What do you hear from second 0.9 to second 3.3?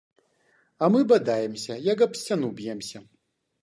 мы бадаемся, як аб сцяну б'емся.